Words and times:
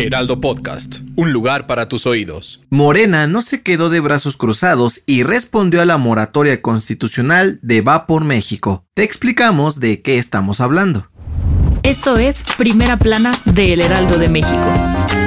Heraldo 0.00 0.40
Podcast, 0.40 1.00
un 1.14 1.32
lugar 1.32 1.66
para 1.66 1.86
tus 1.88 2.06
oídos. 2.06 2.62
Morena 2.70 3.26
no 3.26 3.42
se 3.42 3.62
quedó 3.62 3.90
de 3.90 4.00
brazos 4.00 4.36
cruzados 4.36 5.02
y 5.06 5.22
respondió 5.22 5.82
a 5.82 5.84
la 5.84 5.98
moratoria 5.98 6.62
constitucional 6.62 7.58
de 7.62 7.82
Va 7.82 8.06
por 8.06 8.24
México. 8.24 8.86
Te 8.94 9.02
explicamos 9.02 9.78
de 9.78 10.00
qué 10.00 10.18
estamos 10.18 10.60
hablando. 10.60 11.10
Esto 11.82 12.16
es 12.16 12.42
Primera 12.56 12.96
Plana 12.96 13.32
de 13.44 13.74
El 13.74 13.80
Heraldo 13.82 14.18
de 14.18 14.28
México. 14.28 15.19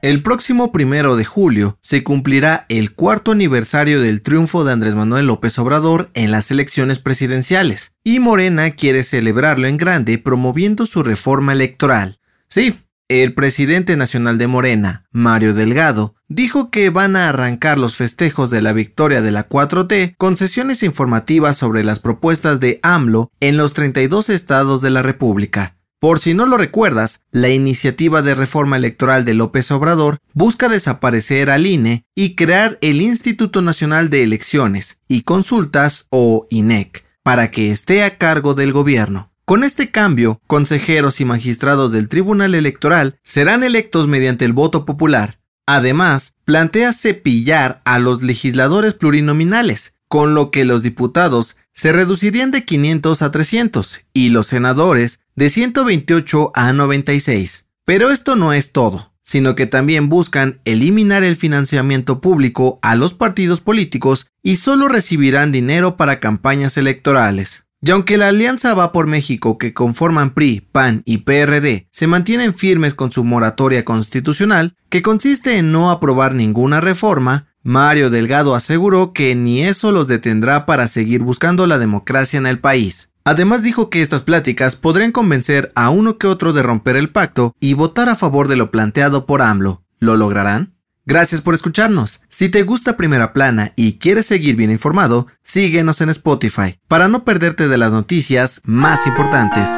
El 0.00 0.22
próximo 0.22 0.70
primero 0.70 1.16
de 1.16 1.24
julio 1.24 1.76
se 1.80 2.04
cumplirá 2.04 2.66
el 2.68 2.94
cuarto 2.94 3.32
aniversario 3.32 4.00
del 4.00 4.22
triunfo 4.22 4.64
de 4.64 4.72
Andrés 4.72 4.94
Manuel 4.94 5.26
López 5.26 5.58
Obrador 5.58 6.10
en 6.14 6.30
las 6.30 6.52
elecciones 6.52 7.00
presidenciales, 7.00 7.94
y 8.04 8.20
Morena 8.20 8.70
quiere 8.70 9.02
celebrarlo 9.02 9.66
en 9.66 9.76
grande 9.76 10.18
promoviendo 10.18 10.86
su 10.86 11.02
reforma 11.02 11.52
electoral. 11.52 12.20
Sí, 12.48 12.76
el 13.08 13.34
presidente 13.34 13.96
nacional 13.96 14.38
de 14.38 14.46
Morena, 14.46 15.04
Mario 15.10 15.52
Delgado, 15.52 16.14
dijo 16.28 16.70
que 16.70 16.90
van 16.90 17.16
a 17.16 17.28
arrancar 17.28 17.76
los 17.76 17.96
festejos 17.96 18.50
de 18.50 18.62
la 18.62 18.72
victoria 18.72 19.20
de 19.20 19.32
la 19.32 19.48
4T 19.48 20.14
con 20.16 20.36
sesiones 20.36 20.84
informativas 20.84 21.56
sobre 21.56 21.82
las 21.82 21.98
propuestas 21.98 22.60
de 22.60 22.78
AMLO 22.84 23.32
en 23.40 23.56
los 23.56 23.74
32 23.74 24.30
estados 24.30 24.80
de 24.80 24.90
la 24.90 25.02
República. 25.02 25.77
Por 26.00 26.20
si 26.20 26.32
no 26.32 26.46
lo 26.46 26.58
recuerdas, 26.58 27.22
la 27.32 27.48
iniciativa 27.48 28.22
de 28.22 28.36
reforma 28.36 28.76
electoral 28.76 29.24
de 29.24 29.34
López 29.34 29.68
Obrador 29.72 30.18
busca 30.32 30.68
desaparecer 30.68 31.50
al 31.50 31.66
INE 31.66 32.04
y 32.14 32.36
crear 32.36 32.78
el 32.82 33.02
Instituto 33.02 33.62
Nacional 33.62 34.08
de 34.08 34.22
Elecciones 34.22 35.00
y 35.08 35.22
Consultas 35.22 36.06
o 36.10 36.46
INEC 36.50 37.04
para 37.24 37.50
que 37.50 37.72
esté 37.72 38.04
a 38.04 38.16
cargo 38.16 38.54
del 38.54 38.72
gobierno. 38.72 39.32
Con 39.44 39.64
este 39.64 39.90
cambio, 39.90 40.40
consejeros 40.46 41.20
y 41.20 41.24
magistrados 41.24 41.90
del 41.90 42.08
Tribunal 42.08 42.54
Electoral 42.54 43.18
serán 43.24 43.64
electos 43.64 44.06
mediante 44.06 44.44
el 44.44 44.52
voto 44.52 44.84
popular. 44.84 45.40
Además, 45.66 46.34
plantea 46.44 46.92
cepillar 46.92 47.82
a 47.84 47.98
los 47.98 48.22
legisladores 48.22 48.94
plurinominales, 48.94 49.94
con 50.06 50.34
lo 50.34 50.52
que 50.52 50.64
los 50.64 50.82
diputados 50.82 51.56
se 51.72 51.92
reducirían 51.92 52.50
de 52.50 52.64
500 52.64 53.22
a 53.22 53.30
300 53.30 54.00
y 54.12 54.30
los 54.30 54.46
senadores 54.46 55.20
de 55.38 55.50
128 55.50 56.50
a 56.52 56.72
96. 56.72 57.66
Pero 57.84 58.10
esto 58.10 58.34
no 58.34 58.52
es 58.52 58.72
todo, 58.72 59.12
sino 59.22 59.54
que 59.54 59.66
también 59.66 60.08
buscan 60.08 60.60
eliminar 60.64 61.22
el 61.22 61.36
financiamiento 61.36 62.20
público 62.20 62.80
a 62.82 62.96
los 62.96 63.14
partidos 63.14 63.60
políticos 63.60 64.26
y 64.42 64.56
solo 64.56 64.88
recibirán 64.88 65.52
dinero 65.52 65.96
para 65.96 66.18
campañas 66.18 66.76
electorales. 66.76 67.66
Y 67.80 67.92
aunque 67.92 68.18
la 68.18 68.26
alianza 68.26 68.74
va 68.74 68.90
por 68.90 69.06
México 69.06 69.58
que 69.58 69.72
conforman 69.72 70.34
PRI, 70.34 70.68
PAN 70.72 71.02
y 71.04 71.18
PRD 71.18 71.86
se 71.92 72.08
mantienen 72.08 72.52
firmes 72.52 72.94
con 72.94 73.12
su 73.12 73.22
moratoria 73.22 73.84
constitucional, 73.84 74.74
que 74.88 75.02
consiste 75.02 75.58
en 75.58 75.70
no 75.70 75.92
aprobar 75.92 76.34
ninguna 76.34 76.80
reforma, 76.80 77.46
Mario 77.62 78.10
Delgado 78.10 78.56
aseguró 78.56 79.12
que 79.12 79.36
ni 79.36 79.62
eso 79.62 79.92
los 79.92 80.08
detendrá 80.08 80.66
para 80.66 80.88
seguir 80.88 81.22
buscando 81.22 81.68
la 81.68 81.78
democracia 81.78 82.38
en 82.38 82.48
el 82.48 82.58
país. 82.58 83.12
Además 83.28 83.62
dijo 83.62 83.90
que 83.90 84.00
estas 84.00 84.22
pláticas 84.22 84.74
podrían 84.74 85.12
convencer 85.12 85.70
a 85.74 85.90
uno 85.90 86.16
que 86.16 86.26
otro 86.26 86.54
de 86.54 86.62
romper 86.62 86.96
el 86.96 87.10
pacto 87.10 87.54
y 87.60 87.74
votar 87.74 88.08
a 88.08 88.16
favor 88.16 88.48
de 88.48 88.56
lo 88.56 88.70
planteado 88.70 89.26
por 89.26 89.42
AMLO. 89.42 89.82
¿Lo 89.98 90.16
lograrán? 90.16 90.72
Gracias 91.04 91.42
por 91.42 91.52
escucharnos. 91.52 92.22
Si 92.30 92.48
te 92.48 92.62
gusta 92.62 92.96
Primera 92.96 93.34
Plana 93.34 93.74
y 93.76 93.98
quieres 93.98 94.24
seguir 94.24 94.56
bien 94.56 94.70
informado, 94.70 95.26
síguenos 95.42 96.00
en 96.00 96.08
Spotify 96.08 96.78
para 96.88 97.08
no 97.08 97.24
perderte 97.24 97.68
de 97.68 97.76
las 97.76 97.92
noticias 97.92 98.62
más 98.64 99.06
importantes. 99.06 99.68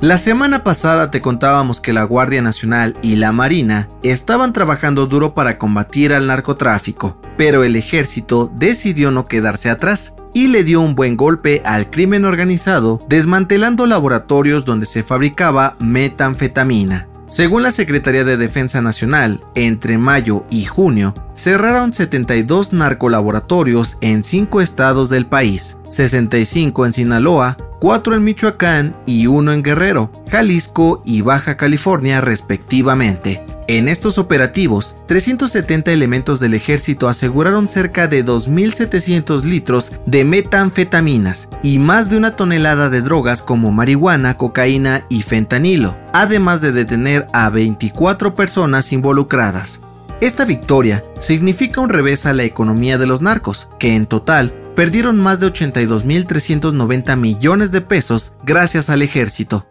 La 0.00 0.16
semana 0.16 0.64
pasada 0.64 1.10
te 1.10 1.20
contábamos 1.20 1.82
que 1.82 1.92
la 1.92 2.04
Guardia 2.04 2.40
Nacional 2.40 2.96
y 3.02 3.16
la 3.16 3.32
Marina 3.32 3.90
estaban 4.02 4.54
trabajando 4.54 5.04
duro 5.04 5.34
para 5.34 5.58
combatir 5.58 6.14
al 6.14 6.26
narcotráfico, 6.26 7.20
pero 7.36 7.64
el 7.64 7.76
ejército 7.76 8.50
decidió 8.54 9.10
no 9.10 9.26
quedarse 9.26 9.68
atrás 9.68 10.14
y 10.36 10.48
le 10.48 10.64
dio 10.64 10.82
un 10.82 10.94
buen 10.94 11.16
golpe 11.16 11.62
al 11.64 11.88
crimen 11.88 12.26
organizado 12.26 13.00
desmantelando 13.08 13.86
laboratorios 13.86 14.66
donde 14.66 14.84
se 14.84 15.02
fabricaba 15.02 15.76
metanfetamina. 15.78 17.08
Según 17.30 17.62
la 17.62 17.70
Secretaría 17.70 18.22
de 18.22 18.36
Defensa 18.36 18.82
Nacional, 18.82 19.40
entre 19.54 19.96
mayo 19.96 20.44
y 20.50 20.66
junio 20.66 21.14
cerraron 21.34 21.94
72 21.94 22.74
narcolaboratorios 22.74 23.96
en 24.02 24.24
5 24.24 24.60
estados 24.60 25.08
del 25.08 25.24
país, 25.24 25.78
65 25.88 26.84
en 26.84 26.92
Sinaloa, 26.92 27.56
4 27.80 28.16
en 28.16 28.24
Michoacán 28.24 28.94
y 29.06 29.28
1 29.28 29.54
en 29.54 29.62
Guerrero, 29.62 30.12
Jalisco 30.30 31.02
y 31.06 31.22
Baja 31.22 31.56
California 31.56 32.20
respectivamente. 32.20 33.42
En 33.68 33.88
estos 33.88 34.16
operativos, 34.18 34.94
370 35.06 35.90
elementos 35.90 36.38
del 36.38 36.54
ejército 36.54 37.08
aseguraron 37.08 37.68
cerca 37.68 38.06
de 38.06 38.24
2.700 38.24 39.42
litros 39.42 39.90
de 40.06 40.24
metanfetaminas 40.24 41.48
y 41.64 41.80
más 41.80 42.08
de 42.08 42.16
una 42.16 42.36
tonelada 42.36 42.90
de 42.90 43.02
drogas 43.02 43.42
como 43.42 43.72
marihuana, 43.72 44.36
cocaína 44.36 45.04
y 45.08 45.22
fentanilo, 45.22 45.96
además 46.12 46.60
de 46.60 46.70
detener 46.70 47.26
a 47.32 47.50
24 47.50 48.36
personas 48.36 48.92
involucradas. 48.92 49.80
Esta 50.20 50.44
victoria 50.44 51.04
significa 51.18 51.80
un 51.80 51.88
revés 51.88 52.24
a 52.24 52.32
la 52.32 52.44
economía 52.44 52.98
de 52.98 53.06
los 53.06 53.20
narcos, 53.20 53.68
que 53.80 53.96
en 53.96 54.06
total 54.06 54.54
perdieron 54.76 55.18
más 55.18 55.40
de 55.40 55.48
82.390 55.48 57.16
millones 57.16 57.72
de 57.72 57.80
pesos 57.80 58.34
gracias 58.44 58.90
al 58.90 59.02
ejército. 59.02 59.66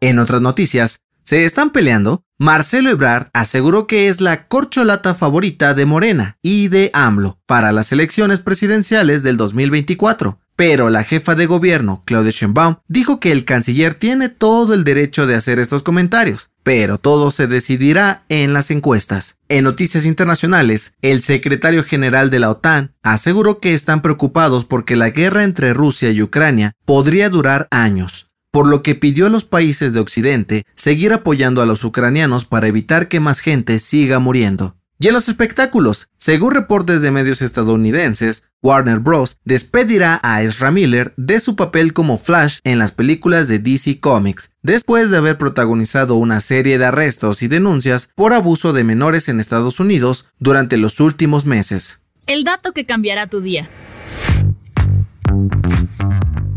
En 0.00 0.18
otras 0.18 0.40
noticias, 0.40 1.00
se 1.26 1.44
están 1.44 1.70
peleando, 1.70 2.22
Marcelo 2.38 2.88
Ebrard 2.88 3.30
aseguró 3.32 3.88
que 3.88 4.08
es 4.08 4.20
la 4.20 4.46
corcholata 4.46 5.12
favorita 5.14 5.74
de 5.74 5.84
Morena 5.84 6.38
y 6.40 6.68
de 6.68 6.90
AMLO 6.92 7.40
para 7.46 7.72
las 7.72 7.90
elecciones 7.90 8.38
presidenciales 8.38 9.24
del 9.24 9.36
2024. 9.36 10.38
Pero 10.54 10.88
la 10.88 11.02
jefa 11.02 11.34
de 11.34 11.46
gobierno, 11.46 12.02
Claudia 12.06 12.30
Sheinbaum, 12.30 12.76
dijo 12.86 13.18
que 13.18 13.32
el 13.32 13.44
canciller 13.44 13.94
tiene 13.94 14.28
todo 14.28 14.72
el 14.72 14.84
derecho 14.84 15.26
de 15.26 15.34
hacer 15.34 15.58
estos 15.58 15.82
comentarios, 15.82 16.50
pero 16.62 16.96
todo 16.96 17.32
se 17.32 17.48
decidirá 17.48 18.24
en 18.28 18.52
las 18.52 18.70
encuestas. 18.70 19.36
En 19.48 19.64
noticias 19.64 20.06
internacionales, 20.06 20.94
el 21.02 21.22
secretario 21.22 21.82
general 21.82 22.30
de 22.30 22.38
la 22.38 22.50
OTAN 22.50 22.94
aseguró 23.02 23.58
que 23.58 23.74
están 23.74 24.00
preocupados 24.00 24.64
porque 24.64 24.94
la 24.94 25.10
guerra 25.10 25.42
entre 25.42 25.74
Rusia 25.74 26.10
y 26.10 26.22
Ucrania 26.22 26.72
podría 26.86 27.28
durar 27.28 27.66
años 27.70 28.25
por 28.56 28.68
lo 28.68 28.82
que 28.82 28.94
pidió 28.94 29.26
a 29.26 29.28
los 29.28 29.44
países 29.44 29.92
de 29.92 30.00
Occidente 30.00 30.64
seguir 30.76 31.12
apoyando 31.12 31.60
a 31.60 31.66
los 31.66 31.84
ucranianos 31.84 32.46
para 32.46 32.68
evitar 32.68 33.06
que 33.06 33.20
más 33.20 33.40
gente 33.40 33.78
siga 33.78 34.18
muriendo. 34.18 34.78
Y 34.98 35.08
en 35.08 35.12
los 35.12 35.28
espectáculos, 35.28 36.08
según 36.16 36.54
reportes 36.54 37.02
de 37.02 37.10
medios 37.10 37.42
estadounidenses, 37.42 38.44
Warner 38.62 38.98
Bros. 38.98 39.36
despedirá 39.44 40.20
a 40.22 40.42
Ezra 40.42 40.70
Miller 40.70 41.12
de 41.18 41.38
su 41.38 41.54
papel 41.54 41.92
como 41.92 42.16
Flash 42.16 42.60
en 42.64 42.78
las 42.78 42.92
películas 42.92 43.46
de 43.46 43.58
DC 43.58 44.00
Comics, 44.00 44.52
después 44.62 45.10
de 45.10 45.18
haber 45.18 45.36
protagonizado 45.36 46.14
una 46.14 46.40
serie 46.40 46.78
de 46.78 46.86
arrestos 46.86 47.42
y 47.42 47.48
denuncias 47.48 48.08
por 48.14 48.32
abuso 48.32 48.72
de 48.72 48.84
menores 48.84 49.28
en 49.28 49.38
Estados 49.38 49.80
Unidos 49.80 50.30
durante 50.38 50.78
los 50.78 50.98
últimos 51.00 51.44
meses. 51.44 52.00
El 52.26 52.42
dato 52.44 52.72
que 52.72 52.86
cambiará 52.86 53.26
tu 53.26 53.42
día. 53.42 53.68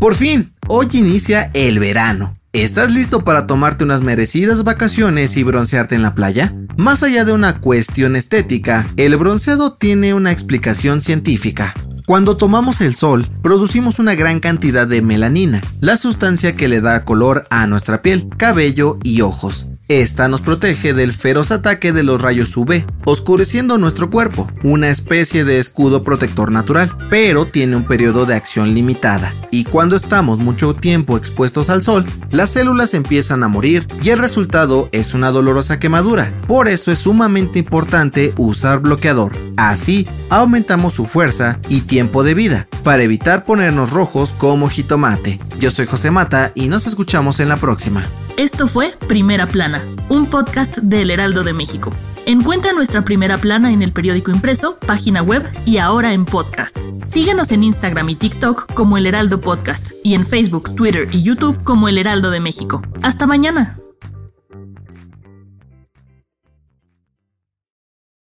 Por 0.00 0.14
fin, 0.14 0.54
hoy 0.66 0.88
inicia 0.94 1.50
el 1.52 1.78
verano. 1.78 2.34
¿Estás 2.54 2.90
listo 2.90 3.22
para 3.22 3.46
tomarte 3.46 3.84
unas 3.84 4.00
merecidas 4.00 4.64
vacaciones 4.64 5.36
y 5.36 5.42
broncearte 5.42 5.94
en 5.94 6.00
la 6.00 6.14
playa? 6.14 6.54
Más 6.78 7.02
allá 7.02 7.26
de 7.26 7.34
una 7.34 7.60
cuestión 7.60 8.16
estética, 8.16 8.88
el 8.96 9.14
bronceado 9.18 9.74
tiene 9.74 10.14
una 10.14 10.32
explicación 10.32 11.02
científica. 11.02 11.74
Cuando 12.10 12.36
tomamos 12.36 12.80
el 12.80 12.96
sol, 12.96 13.30
producimos 13.40 14.00
una 14.00 14.16
gran 14.16 14.40
cantidad 14.40 14.88
de 14.88 15.00
melanina, 15.00 15.62
la 15.78 15.96
sustancia 15.96 16.56
que 16.56 16.66
le 16.66 16.80
da 16.80 17.04
color 17.04 17.46
a 17.50 17.68
nuestra 17.68 18.02
piel, 18.02 18.26
cabello 18.36 18.98
y 19.04 19.20
ojos. 19.20 19.68
Esta 19.86 20.26
nos 20.26 20.40
protege 20.40 20.92
del 20.92 21.12
feroz 21.12 21.52
ataque 21.52 21.92
de 21.92 22.02
los 22.02 22.20
rayos 22.20 22.56
UV, 22.56 22.84
oscureciendo 23.04 23.78
nuestro 23.78 24.10
cuerpo, 24.10 24.48
una 24.64 24.88
especie 24.88 25.44
de 25.44 25.60
escudo 25.60 26.02
protector 26.02 26.50
natural, 26.50 26.96
pero 27.10 27.46
tiene 27.46 27.76
un 27.76 27.86
periodo 27.86 28.26
de 28.26 28.34
acción 28.34 28.74
limitada, 28.74 29.32
y 29.52 29.62
cuando 29.62 29.94
estamos 29.94 30.40
mucho 30.40 30.74
tiempo 30.74 31.16
expuestos 31.16 31.70
al 31.70 31.84
sol, 31.84 32.04
las 32.32 32.50
células 32.50 32.92
empiezan 32.92 33.44
a 33.44 33.48
morir 33.48 33.86
y 34.02 34.08
el 34.08 34.18
resultado 34.18 34.88
es 34.90 35.14
una 35.14 35.30
dolorosa 35.30 35.78
quemadura. 35.78 36.34
Por 36.48 36.66
eso 36.66 36.90
es 36.90 36.98
sumamente 36.98 37.60
importante 37.60 38.34
usar 38.36 38.80
bloqueador. 38.80 39.38
Así 39.56 40.08
aumentamos 40.30 40.94
su 40.94 41.04
fuerza 41.04 41.58
y 41.68 41.82
tiempo 41.82 42.22
de 42.22 42.34
vida, 42.34 42.68
para 42.82 43.02
evitar 43.02 43.44
ponernos 43.44 43.90
rojos 43.90 44.32
como 44.38 44.68
jitomate. 44.68 45.38
Yo 45.58 45.70
soy 45.70 45.86
José 45.86 46.10
Mata 46.10 46.52
y 46.54 46.68
nos 46.68 46.86
escuchamos 46.86 47.40
en 47.40 47.48
la 47.48 47.56
próxima. 47.56 48.06
Esto 48.36 48.68
fue 48.68 48.94
Primera 49.08 49.46
Plana, 49.46 49.84
un 50.08 50.26
podcast 50.26 50.78
del 50.78 51.10
Heraldo 51.10 51.44
de 51.44 51.52
México. 51.52 51.90
Encuentra 52.26 52.72
nuestra 52.72 53.02
primera 53.02 53.38
plana 53.38 53.72
en 53.72 53.82
el 53.82 53.92
periódico 53.92 54.30
impreso, 54.30 54.78
página 54.78 55.22
web 55.22 55.50
y 55.66 55.78
ahora 55.78 56.12
en 56.12 56.24
podcast. 56.24 56.78
Síguenos 57.04 57.50
en 57.50 57.64
Instagram 57.64 58.08
y 58.10 58.14
TikTok 58.14 58.72
como 58.74 58.98
El 58.98 59.06
Heraldo 59.06 59.40
Podcast 59.40 59.92
y 60.04 60.14
en 60.14 60.24
Facebook, 60.24 60.74
Twitter 60.76 61.08
y 61.10 61.22
YouTube 61.22 61.62
como 61.64 61.88
El 61.88 61.98
Heraldo 61.98 62.30
de 62.30 62.40
México. 62.40 62.82
Hasta 63.02 63.26
mañana. 63.26 63.79